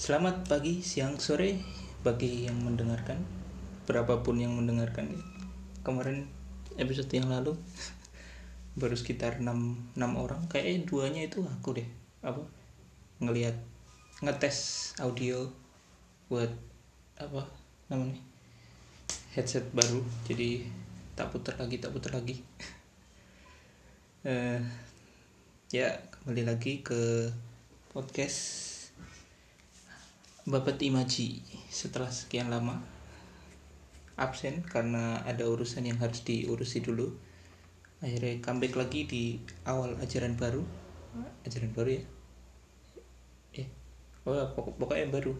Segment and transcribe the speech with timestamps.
[0.00, 1.60] Selamat pagi, siang, sore
[2.00, 3.20] bagi yang mendengarkan,
[3.84, 5.12] berapapun yang mendengarkan.
[5.84, 6.24] Kemarin
[6.80, 7.52] episode yang lalu
[8.80, 11.84] baru sekitar 6, 6 orang, kayaknya duanya itu aku deh.
[12.24, 12.40] Apa?
[13.20, 13.60] Ngelihat
[14.24, 15.52] ngetes audio
[16.32, 16.48] buat
[17.20, 17.44] apa
[17.92, 18.16] namanya?
[19.36, 20.00] headset baru.
[20.24, 20.64] Jadi
[21.12, 22.40] tak putar lagi, tak putar lagi.
[24.32, 24.64] eh
[25.68, 27.28] ya, kembali lagi ke
[27.92, 28.69] podcast
[30.48, 32.80] Bapak Imaji setelah sekian lama
[34.20, 37.12] absen karena ada urusan yang harus diurusi dulu
[38.00, 39.36] akhirnya comeback lagi di
[39.68, 40.64] awal ajaran baru.
[41.44, 42.04] Ajaran baru ya?
[43.60, 43.68] Eh
[44.24, 45.36] oh pokok pokoknya baru.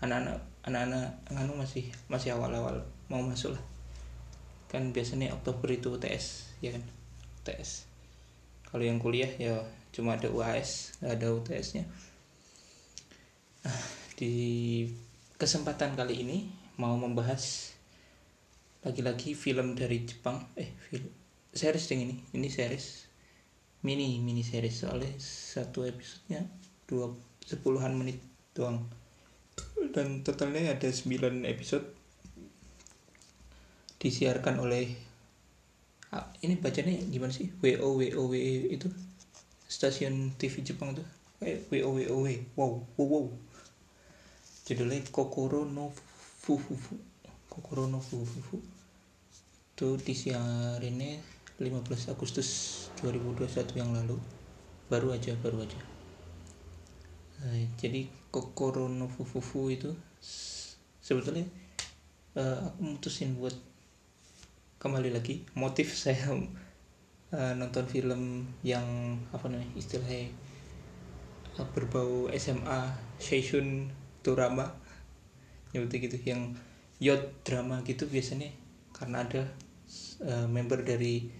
[0.00, 2.80] Anak-anak anak-anak nganu masih masih awal-awal
[3.12, 3.64] mau masuk lah.
[4.72, 6.84] Kan biasanya Oktober itu UTS ya kan?
[7.44, 7.88] UTS
[8.68, 11.84] kalau yang kuliah ya cuma ada UAS nggak ada UTS-nya
[14.18, 14.34] di
[15.38, 16.50] kesempatan kali ini
[16.82, 17.70] mau membahas
[18.82, 20.42] lagi-lagi film dari Jepang.
[20.58, 21.06] Eh film
[21.54, 22.16] series yang ini.
[22.34, 23.06] Ini series.
[23.86, 24.82] Mini mini series.
[24.82, 26.42] Soalnya satu episodenya
[26.90, 27.14] dua
[27.46, 28.18] sepuluhan menit
[28.58, 28.90] doang.
[29.94, 31.86] Dan totalnya ada 9 episode.
[34.02, 34.98] Disiarkan oleh
[36.10, 37.54] ah, ini bacanya gimana sih?
[37.62, 38.90] WO WO WO itu.
[39.70, 41.06] Stasiun TV Jepang tuh.
[41.38, 42.26] Eh WO WO
[42.58, 43.26] wow wow wow
[44.68, 45.88] judulnya Kokoro no
[46.44, 47.00] Fufufu.
[47.48, 48.60] Kokoro no Fufufu.
[49.72, 51.24] Itu disiarinnya
[51.56, 52.48] 15 Agustus
[53.00, 54.20] 2021 yang lalu.
[54.92, 55.80] Baru aja baru aja.
[57.40, 59.96] Nah, jadi Kokoro no Fufufu itu
[61.00, 61.48] sebetulnya
[62.36, 63.56] uh, aku mutusin buat
[64.84, 65.48] kembali lagi.
[65.56, 70.28] Motif saya uh, nonton film yang apa namanya istilahnya
[71.74, 73.90] berbau SMA Seishun
[74.34, 74.74] drama.
[75.72, 76.16] Ya betul gitu.
[76.24, 76.58] Yang
[76.98, 78.50] yacht drama gitu biasanya
[78.90, 79.42] karena ada
[80.26, 81.30] uh, member dari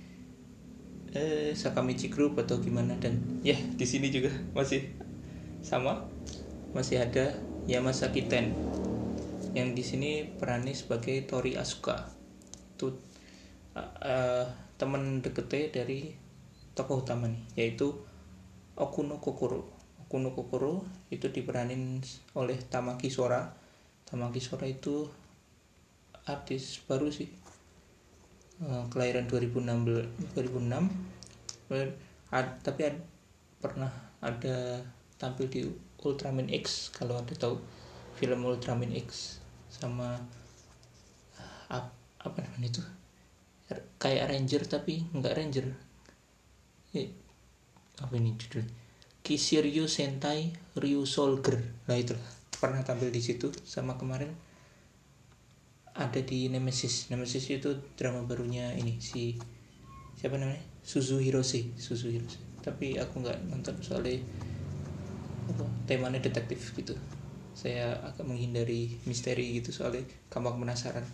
[1.10, 2.94] eh, Sakamichi Group atau gimana.
[3.00, 4.94] Dan ya di sini juga masih
[5.64, 6.06] sama.
[6.76, 7.34] Masih ada
[7.66, 8.52] Yamasaki Ten.
[9.56, 12.12] Yang di sini perannya sebagai Tori Asuka.
[12.76, 12.94] Itu
[13.74, 14.44] uh, uh,
[14.78, 16.14] teman deketnya dari
[16.78, 17.90] tokoh utama nih yaitu
[18.78, 19.77] Okuno Kokoro
[20.08, 22.00] Okuno Kokoro itu diperanin
[22.32, 23.44] oleh Tamaki Sora.
[24.08, 25.04] Tamaki Sora itu
[26.24, 27.28] artis baru sih.
[28.64, 30.32] Uh, kelahiran 2006 2006
[32.32, 32.96] ad, tapi ad,
[33.60, 33.92] pernah
[34.24, 34.80] ada
[35.20, 35.68] tampil di
[36.00, 37.60] Ultraman X kalau ada tahu.
[38.16, 39.36] Film Ultraman X
[39.68, 40.16] sama
[41.68, 41.84] uh,
[42.24, 42.82] apa namanya itu?
[44.00, 45.68] Kayak Ranger tapi nggak Ranger.
[46.96, 47.12] Eh,
[48.00, 48.87] apa ini judul
[49.22, 52.14] Kishiryu Sentai Ryu Soldier nah itu.
[52.58, 54.34] Pernah tampil di situ sama kemarin.
[55.94, 57.10] Ada di Nemesis.
[57.10, 59.38] Nemesis itu drama barunya ini si
[60.18, 60.62] siapa namanya?
[60.82, 61.74] Suzu Hirose.
[61.78, 62.38] Suzu Hirose.
[62.62, 64.18] Tapi aku nggak nonton soalnya
[65.48, 66.98] apa temanya detektif gitu.
[67.54, 70.02] Saya agak menghindari misteri gitu soalnya.
[70.30, 71.06] Gampang penasaran.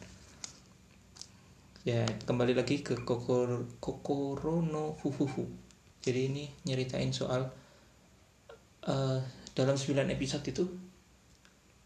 [1.84, 5.44] Ya kembali lagi ke Kokoro, Kokoro no Fufufu.
[6.00, 7.52] Jadi ini nyeritain soal
[8.88, 9.20] uh,
[9.54, 10.64] dalam 9 episode itu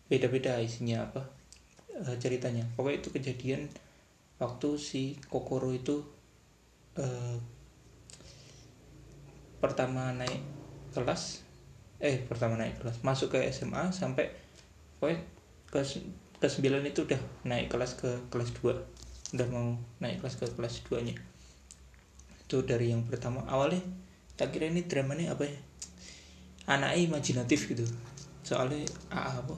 [0.09, 1.22] beda-beda isinya apa
[1.98, 2.64] uh, ceritanya.
[2.75, 3.69] Pokoknya itu kejadian
[4.38, 6.03] waktu si Kokoro itu
[6.98, 7.37] uh,
[9.58, 10.42] pertama naik
[10.94, 11.42] kelas
[11.98, 14.31] eh pertama naik kelas masuk ke SMA sampai
[15.03, 15.19] pokoknya
[15.66, 15.82] ke
[16.38, 20.87] ke 9 itu udah naik kelas ke kelas 2 udah mau naik kelas ke kelas
[20.87, 21.19] 2 nya
[22.48, 23.44] itu dari yang pertama.
[23.44, 23.84] Awalnya
[24.41, 25.58] tak kira ini dramanya apa ya
[26.69, 27.89] anaknya imajinatif gitu.
[28.45, 29.56] Soalnya ah, apa?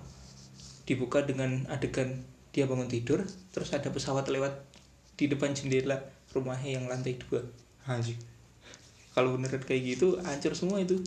[0.87, 3.23] Dibuka dengan adegan dia bangun tidur
[3.55, 4.55] terus ada pesawat lewat
[5.15, 5.99] di depan jendela
[6.31, 7.43] rumahnya yang lantai dua.
[7.91, 8.17] Anjir
[9.11, 11.03] kalau beneran kayak gitu hancur semua itu.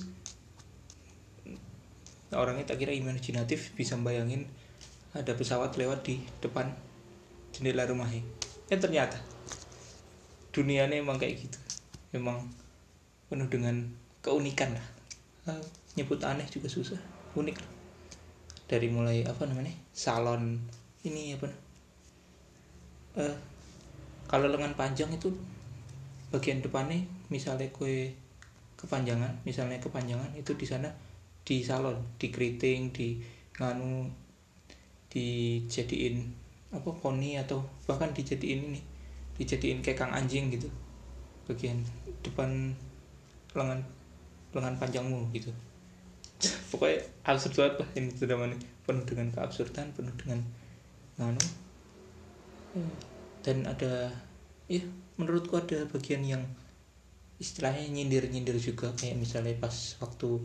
[2.34, 4.50] Orangnya tak kira imajinatif bisa bayangin
[5.14, 6.74] ada pesawat lewat di depan
[7.56, 8.26] jendela rumahnya.
[8.68, 9.16] Ya ternyata.
[10.52, 11.58] Dunianya emang kayak gitu.
[12.14, 12.50] Emang
[13.30, 13.90] penuh dengan
[14.22, 14.86] keunikan lah
[15.94, 16.98] nyebut aneh juga susah
[17.38, 17.58] unik
[18.66, 20.58] dari mulai apa namanya salon
[21.06, 21.50] ini apa
[23.22, 23.36] uh,
[24.26, 25.30] kalau lengan panjang itu
[26.34, 28.10] bagian depannya misalnya kue
[28.80, 30.90] kepanjangan misalnya kepanjangan itu di sana
[31.46, 33.22] di salon di keriting di
[33.60, 34.10] nganu
[35.14, 36.26] dijadiin
[36.74, 38.82] apa poni atau bahkan dijadiin ini
[39.38, 40.66] dijadiin kayak kang anjing gitu
[41.46, 41.78] bagian
[42.26, 42.74] depan
[43.54, 43.80] lengan
[44.58, 45.54] lengan panjangmu gitu
[46.72, 50.40] pokoknya absurd banget lah ini drama ini penuh dengan keabsurdan penuh dengan
[51.20, 51.44] nganu.
[53.44, 54.12] Dan ada
[54.68, 54.84] ya
[55.20, 56.44] menurutku ada bagian yang
[57.38, 58.92] istilahnya nyindir nyindir juga.
[58.96, 60.42] Kayak misalnya pas waktu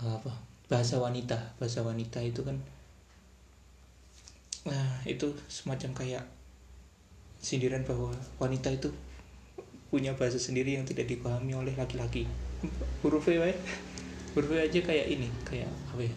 [0.00, 0.32] apa
[0.66, 1.58] bahasa wanita.
[1.58, 2.58] Bahasa wanita itu kan
[4.66, 6.24] nah itu semacam kayak
[7.38, 8.10] sindiran bahwa
[8.42, 8.90] wanita itu
[9.88, 12.28] punya bahasa sendiri yang tidak dipahami oleh laki-laki.
[13.00, 13.54] Huruf E wae
[14.36, 16.14] E aja kayak ini kayak apa ya?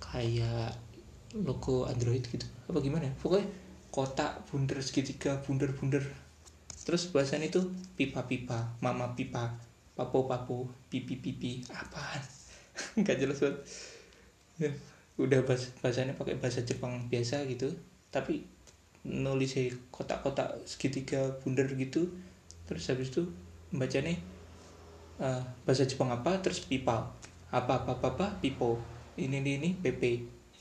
[0.00, 0.70] Kayak
[1.36, 2.46] logo Android gitu.
[2.70, 3.14] Apa gimana ya?
[3.20, 3.48] pokoknya
[3.92, 6.04] kotak bundar segitiga bundar bundar
[6.84, 7.64] terus bahasan itu
[7.96, 9.56] pipa pipa mama pipa
[9.96, 12.22] papo papo pipi pipi apaan?
[13.00, 13.58] Nggak jelas banget.
[14.56, 14.70] Ya,
[15.16, 17.72] udah bahas bahasanya pakai bahasa Jepang biasa gitu.
[18.12, 18.44] Tapi
[19.06, 19.56] nulis
[19.88, 22.12] kotak-kotak segitiga bundar gitu.
[22.68, 23.24] Terus habis itu
[23.72, 24.14] bacanya
[25.20, 26.40] uh, bahasa Jepang apa?
[26.42, 27.12] Terus pipa
[27.52, 28.26] apa apa apa, apa?
[28.40, 28.78] Pipo
[29.16, 30.02] ini ini ini pp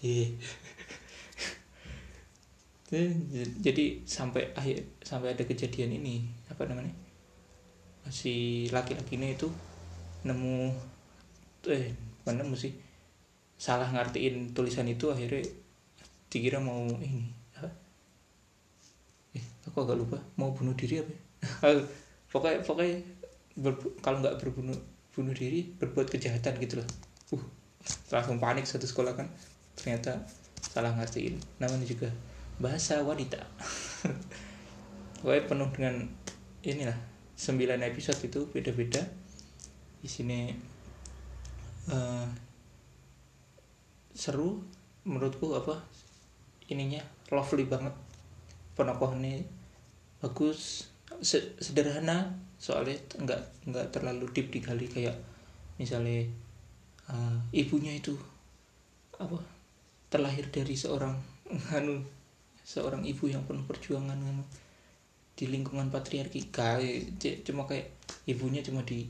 [3.65, 6.93] jadi sampai akhir sampai ada kejadian ini apa namanya?
[8.13, 9.49] Si laki-laki ini itu
[10.23, 10.71] nemu
[11.67, 11.91] eh
[12.23, 12.77] mana sih.
[13.57, 15.41] Salah ngertiin tulisan itu akhirnya
[16.29, 17.33] dikira mau ini
[19.65, 20.17] aku agak lupa.
[20.37, 21.21] Mau bunuh diri apa ya?
[22.31, 22.97] pokoknya pokoknya
[24.03, 24.75] kalau nggak berbunuh
[25.15, 26.89] bunuh diri berbuat kejahatan gitu loh.
[27.31, 27.43] Uh
[28.11, 29.27] langsung panik satu sekolah kan.
[29.77, 30.25] Ternyata
[30.59, 31.39] salah ngertiin.
[31.61, 32.09] Namanya juga
[32.59, 33.39] bahasa wanita.
[35.21, 35.95] Pokoknya penuh dengan
[36.61, 36.97] inilah
[37.35, 39.01] sembilan episode itu beda-beda.
[40.01, 40.53] Di sini
[41.89, 42.27] uh,
[44.15, 44.61] seru
[45.05, 45.81] menurutku apa
[46.69, 47.93] ininya lovely banget.
[48.75, 49.39] Penokohnya
[50.19, 50.91] bagus
[51.25, 53.41] sederhana soalnya nggak
[53.73, 55.17] nggak terlalu deep digali kayak
[55.81, 56.23] misalnya
[57.09, 58.13] uh, ibunya itu
[59.17, 59.41] apa
[60.13, 61.17] terlahir dari seorang
[61.77, 62.05] anu
[62.65, 64.41] seorang ibu yang penuh perjuangan anu,
[65.37, 66.49] di lingkungan patriarki.
[66.49, 67.93] Kayak cuma kayak
[68.25, 69.05] ibunya cuma di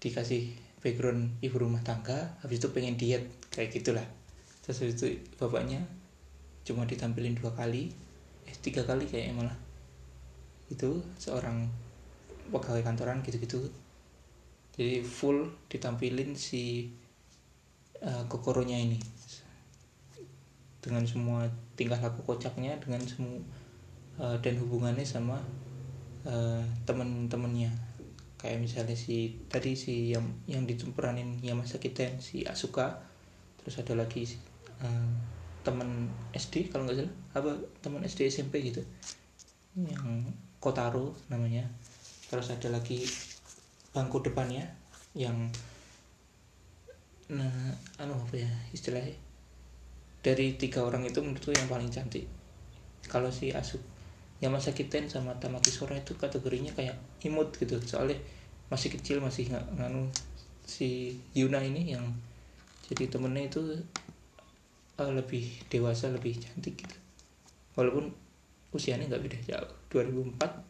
[0.00, 0.48] dikasih
[0.80, 4.06] background ibu rumah tangga habis itu pengen diet kayak gitulah.
[4.64, 5.84] Terus habis itu bapaknya
[6.64, 7.92] cuma ditampilin dua kali
[8.48, 9.56] eh tiga kali kayak malah
[10.68, 11.68] itu seorang
[12.52, 13.68] pegawai kantoran gitu-gitu.
[14.78, 16.92] Jadi full ditampilin si
[18.04, 19.00] uh, kokoronya ini.
[20.78, 23.42] Dengan semua tingkah laku kocaknya dengan semua
[24.22, 25.42] uh, dan hubungannya sama
[26.24, 27.74] uh, temen-temennya.
[28.38, 33.02] Kayak misalnya si tadi si yang yang ditemperanin masa kita si Asuka.
[33.58, 34.24] Terus ada lagi
[34.78, 35.10] uh,
[35.66, 37.14] teman SD kalau nggak salah.
[37.34, 37.50] Apa
[37.82, 38.86] teman SD SMP gitu.
[39.74, 41.62] Yang Kotaro namanya.
[42.26, 43.06] Terus ada lagi
[43.94, 44.66] bangku depannya
[45.14, 45.48] yang
[47.30, 47.72] nah
[48.02, 49.14] anu apa ya istilahnya?
[50.18, 52.26] Dari tiga orang itu menurutku yang paling cantik.
[53.06, 53.80] Kalau si Asuk
[54.42, 57.78] yang masa Kiten sama Tamaki Sora itu kategorinya kayak imut gitu.
[57.78, 58.18] Soalnya
[58.66, 60.10] masih kecil masih nggak nganu
[60.66, 62.04] si Yuna ini yang
[62.90, 63.62] jadi temennya itu
[64.98, 66.98] uh, lebih dewasa lebih cantik gitu.
[67.78, 68.10] Walaupun
[68.74, 70.68] usianya nggak beda jauh 2004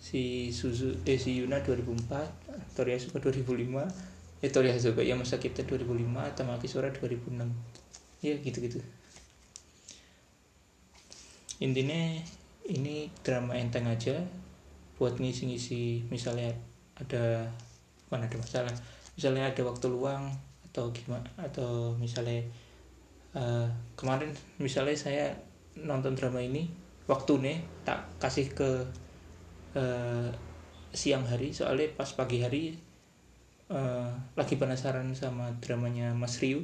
[0.00, 5.64] si Suzu eh si Yuna 2004 Tori Asuka 2005 eh Tori Asuka ya masa kita
[5.68, 7.44] 2005 Tamaki Sora 2006
[8.24, 8.80] ya gitu-gitu.
[11.60, 12.16] Intinya
[12.68, 14.16] ini drama enteng aja
[14.96, 16.08] buat ngisi-ngisi.
[16.08, 16.56] Misalnya
[16.96, 17.48] ada
[18.08, 18.72] mana ada masalah.
[19.16, 20.32] Misalnya ada waktu luang
[20.70, 22.46] atau gimana atau misalnya
[23.34, 23.66] uh,
[23.98, 24.30] kemarin
[24.62, 25.26] misalnya saya
[25.74, 26.70] nonton drama ini
[27.10, 28.70] waktu nih tak kasih ke
[29.74, 30.30] uh,
[30.94, 31.50] siang hari.
[31.50, 32.78] Soalnya pas pagi hari
[33.74, 36.62] uh, lagi penasaran sama dramanya Mas Ryu.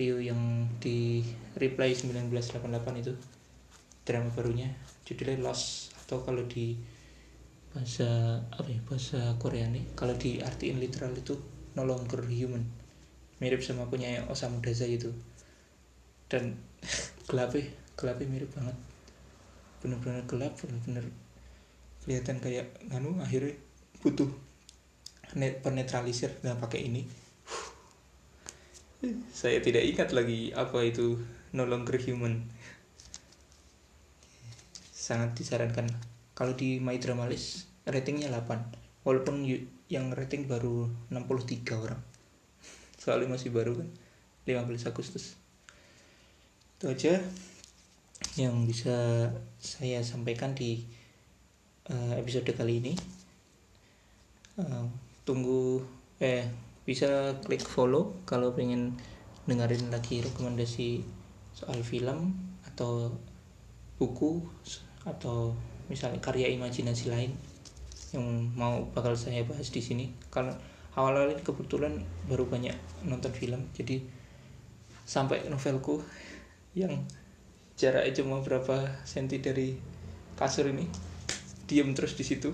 [0.00, 1.20] Ryu yang di
[1.60, 3.12] Reply 1988 itu.
[4.08, 4.72] Drama barunya
[5.04, 5.92] judulnya Lost.
[6.00, 6.80] Atau kalau di
[7.70, 11.36] bahasa apa ya bahasa Korea nih kalau di artiin literal itu
[11.76, 12.64] no longer human.
[13.44, 15.12] Mirip sama punya Osamu Dazai itu.
[16.32, 16.56] Dan
[17.28, 17.68] gelap ya
[18.00, 18.89] gelapnya mirip banget
[19.80, 21.08] bener-bener gelap bener-bener
[22.04, 23.56] kelihatan kayak nganu akhirnya
[24.00, 24.28] butuh
[25.36, 27.02] net penetralisir nggak pakai ini.
[29.40, 31.20] Saya tidak ingat lagi apa itu
[31.52, 32.48] no longer human.
[34.90, 35.86] Sangat disarankan.
[36.34, 39.44] Kalau di My Drama List ratingnya 8 walaupun
[39.92, 42.00] yang rating baru 63 orang.
[43.02, 43.88] Soalnya masih baru kan
[44.48, 45.36] 15 Agustus.
[46.80, 47.20] Itu aja
[48.38, 49.26] yang bisa
[49.58, 50.86] saya sampaikan di
[51.90, 52.94] uh, episode kali ini.
[54.54, 54.86] Uh,
[55.26, 55.82] tunggu
[56.20, 56.46] eh
[56.86, 58.98] bisa klik follow kalau pengen
[59.48, 61.02] dengerin lagi rekomendasi
[61.56, 63.10] soal film atau
[63.98, 64.42] buku
[65.02, 65.54] atau
[65.90, 67.32] misalnya karya imajinasi lain
[68.10, 70.10] yang mau bakal saya bahas di sini.
[70.30, 70.54] Karena
[70.94, 72.74] awal-awal ini kebetulan baru banyak
[73.06, 74.02] nonton film jadi
[75.06, 76.02] sampai novelku
[76.74, 77.02] yang
[77.80, 79.72] jaraknya cuma berapa senti dari
[80.36, 80.84] kasur ini.
[81.64, 82.52] Diem terus di situ.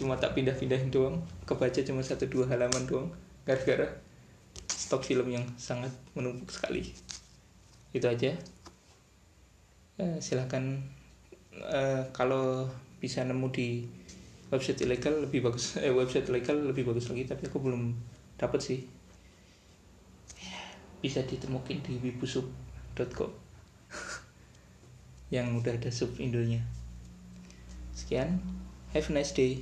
[0.00, 1.20] Cuma tak pindah-pindahin doang.
[1.44, 3.12] Kebaca cuma satu dua halaman doang.
[3.44, 3.84] Gara-gara
[4.64, 6.88] stok film yang sangat menumpuk sekali.
[7.92, 8.32] Itu aja.
[10.00, 10.80] Eh, silahkan
[11.52, 12.64] eh, kalau
[13.02, 13.84] bisa nemu di
[14.48, 15.76] website ilegal lebih bagus.
[15.84, 17.92] Eh website ilegal lebih bagus lagi tapi aku belum
[18.40, 18.80] dapat sih.
[21.04, 23.47] Bisa ditemukan di wibusub.com
[25.28, 26.64] yang udah ada sub Indonya.
[27.92, 28.40] Sekian.
[28.96, 29.60] Have a nice day